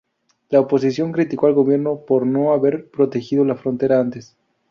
[0.49, 4.35] La oposición criticó al gobierno por no haber protegido la frontera antes.